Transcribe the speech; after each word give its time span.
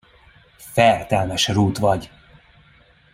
Fertelmes 0.57 1.47
rút 1.47 1.77
vagy! 1.77 2.09